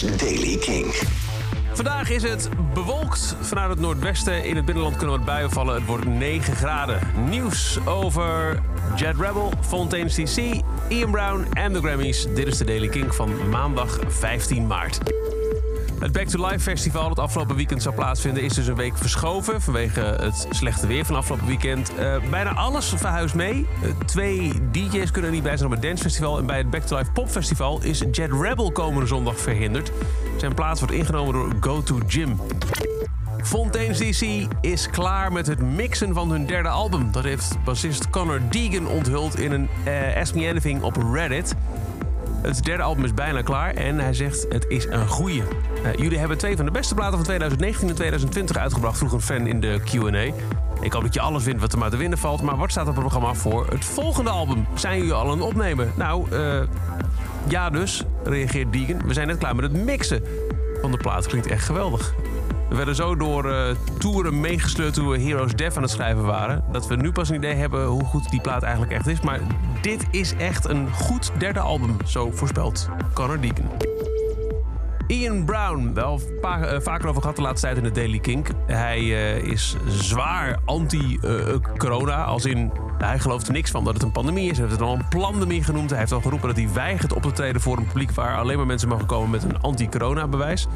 [0.00, 0.94] Daily King.
[1.72, 3.36] Vandaag is het bewolkt.
[3.40, 5.74] Vanuit het noordwesten in het binnenland kunnen wat buien vallen.
[5.74, 7.00] Het wordt 9 graden.
[7.28, 8.62] Nieuws over
[8.96, 12.26] Jet Rebel, Fontaine CC, Ian Brown en de Grammys.
[12.34, 14.98] Dit is de Daily King van maandag 15 maart.
[15.98, 18.42] Het Back to Life Festival dat afgelopen weekend zou plaatsvinden...
[18.42, 21.94] is dus een week verschoven vanwege het slechte weer van afgelopen weekend.
[21.94, 23.66] Eh, bijna alles verhuist mee.
[23.82, 26.38] Eh, twee DJ's kunnen er niet bij zijn op het Dance Festival.
[26.38, 29.92] En bij het Back to Life Pop Festival is Jet Rebel komende zondag verhinderd.
[30.36, 32.40] Zijn plaats wordt ingenomen door Go To Gym.
[33.42, 37.12] Fontaine CC is klaar met het mixen van hun derde album.
[37.12, 41.54] Dat heeft bassist Connor Deegan onthuld in een uh, Ask Me Anything op Reddit.
[42.44, 45.42] Het derde album is bijna klaar en hij zegt het is een goeie.
[45.42, 49.20] Uh, jullie hebben twee van de beste platen van 2019 en 2020 uitgebracht, vroeg een
[49.20, 50.32] fan in de Q&A.
[50.80, 52.42] Ik hoop dat je alles vindt wat er maar te winnen valt.
[52.42, 54.66] Maar wat staat op het programma voor het volgende album?
[54.74, 55.92] Zijn jullie al aan het opnemen?
[55.96, 56.62] Nou, uh,
[57.48, 59.06] ja dus, reageert Deegan.
[59.06, 60.22] We zijn net klaar met het mixen
[60.80, 61.26] van de plaat.
[61.26, 62.14] Klinkt echt geweldig.
[62.74, 66.64] We werden zo door uh, toeren meegesleurd toen we Heroes Death aan het schrijven waren.
[66.72, 69.20] Dat we nu pas een idee hebben hoe goed die plaat eigenlijk echt is.
[69.20, 69.40] Maar
[69.80, 73.66] dit is echt een goed derde album, zo voorspelt Connor Deacon.
[75.06, 78.48] Ian Brown, wel uh, vaker over gehad de laatste tijd in de Daily Kink.
[78.66, 84.12] Hij uh, is zwaar anti-corona, als in hij gelooft er niks van dat het een
[84.12, 84.58] pandemie is.
[84.58, 85.90] Hij heeft het al een pandemie genoemd.
[85.90, 88.56] Hij heeft al geroepen dat hij weigert op te treden voor een publiek waar alleen
[88.56, 90.66] maar mensen mogen komen met een anti-corona-bewijs.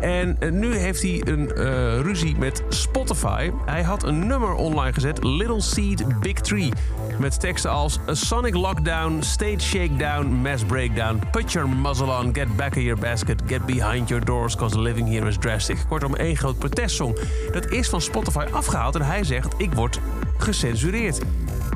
[0.00, 3.50] En nu heeft hij een uh, ruzie met Spotify.
[3.66, 6.72] Hij had een nummer online gezet, Little Seed Big Tree.
[7.18, 12.56] Met teksten als A Sonic Lockdown, Stage Shakedown, Mass Breakdown, Put Your Muzzle On, Get
[12.56, 15.76] Back in Your Basket, Get Behind Your Doors, Cause Living Here is Drastic.
[15.88, 17.18] Kortom, één groot protestsong.
[17.52, 20.00] Dat is van Spotify afgehaald en hij zegt, ik word
[20.36, 21.20] gecensureerd.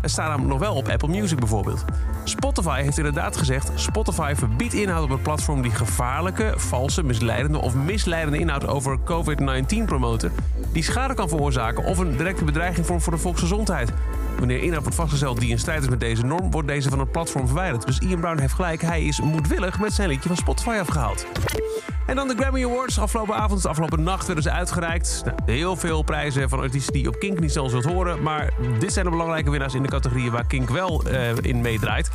[0.00, 1.84] Het staat namelijk nog wel op Apple Music bijvoorbeeld.
[2.24, 7.74] Spotify heeft inderdaad gezegd: Spotify verbiedt inhoud op het platform die gevaarlijke, valse, misleidende of
[7.74, 10.32] misleidende inhoud over COVID-19 promoten,
[10.72, 13.92] die schade kan veroorzaken of een directe bedreiging vormt voor de volksgezondheid.
[14.38, 17.12] Wanneer inhoud wordt vastgesteld die in strijd is met deze norm, wordt deze van het
[17.12, 17.86] platform verwijderd.
[17.86, 21.26] Dus Ian Brown heeft gelijk, hij is moedwillig met zijn liedje van Spotify afgehaald.
[22.06, 22.98] En dan de Grammy Awards.
[22.98, 25.22] Afgelopen avond, afgelopen nacht werden ze uitgereikt.
[25.24, 28.22] Nou, heel veel prijzen van artiesten die op Kink niet zelfs wilt horen.
[28.22, 32.10] Maar dit zijn de belangrijke winnaars in de categorieën waar Kink wel uh, in meedraait.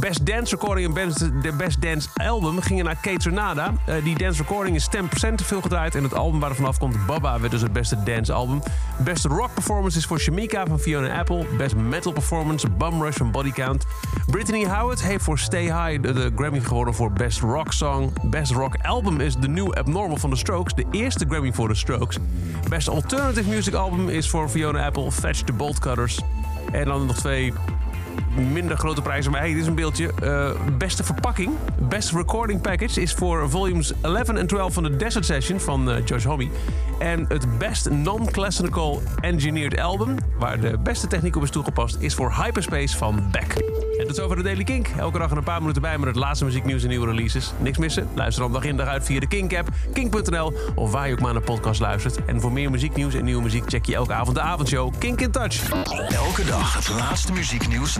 [0.00, 3.72] Best Dance Recording en best, Best Dance Album gingen naar Kate Renada.
[3.88, 5.94] Uh, die dance recording is 10% te veel gedraaid.
[5.94, 8.62] En het album waar er vanaf komt, Baba, werd dus het beste dance album.
[9.04, 11.46] Best Rock Performance is voor Shamika van Fiona Apple.
[11.56, 13.86] Best Metal Performance, Bum Rush van Body Count.
[14.26, 18.12] Brittany Howard heeft voor Stay High de, Grammy gewonnen voor Best Rock Song.
[18.22, 20.74] Best Rock Album is The New Abnormal van The Strokes.
[20.74, 22.18] De eerste Grammy voor The Strokes.
[22.68, 26.20] Best Alternative Music Album is voor Fiona Apple, Fetch the Bolt Cutters.
[26.72, 27.52] En dan nog twee
[28.52, 29.30] minder grote prijzen.
[29.30, 30.10] Maar hey, dit is een beeldje.
[30.22, 31.52] Uh, beste verpakking,
[31.88, 35.96] best recording package is voor volumes 11 en 12 van de Desert Session van uh,
[36.04, 36.48] Josh Homme.
[36.98, 42.34] En het best non-classical engineered album, waar de beste techniek op is toegepast, is voor
[42.34, 43.54] Hyperspace van Beck.
[44.00, 44.88] En dat is over de Daily Kink.
[44.98, 47.52] Elke dag een paar minuten bij met het laatste muzieknieuws en nieuwe releases.
[47.58, 48.08] Niks missen?
[48.14, 51.32] Luister dan dag in dag uit via de Kink-app, kink.nl of waar je ook maar
[51.32, 52.24] naar podcast luistert.
[52.24, 55.30] En voor meer muzieknieuws en nieuwe muziek check je elke avond de avondshow Kink in
[55.30, 55.70] Touch.
[56.08, 57.99] Elke dag het laatste muzieknieuws